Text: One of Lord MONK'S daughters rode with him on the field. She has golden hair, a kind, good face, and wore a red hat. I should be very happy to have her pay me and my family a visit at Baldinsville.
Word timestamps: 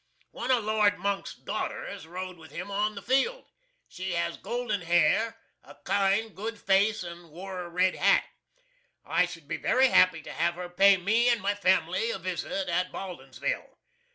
One 0.31 0.49
of 0.49 0.63
Lord 0.63 0.97
MONK'S 0.97 1.35
daughters 1.35 2.07
rode 2.07 2.37
with 2.39 2.49
him 2.49 2.71
on 2.71 2.95
the 2.95 3.03
field. 3.03 3.45
She 3.87 4.13
has 4.13 4.35
golden 4.35 4.81
hair, 4.81 5.37
a 5.63 5.75
kind, 5.83 6.35
good 6.35 6.59
face, 6.59 7.03
and 7.03 7.29
wore 7.29 7.61
a 7.61 7.69
red 7.69 7.93
hat. 7.93 8.23
I 9.05 9.27
should 9.27 9.47
be 9.47 9.57
very 9.57 9.89
happy 9.89 10.23
to 10.23 10.31
have 10.33 10.55
her 10.55 10.69
pay 10.69 10.97
me 10.97 11.29
and 11.29 11.39
my 11.39 11.53
family 11.53 12.09
a 12.09 12.17
visit 12.17 12.67
at 12.67 12.91
Baldinsville. 12.91 13.77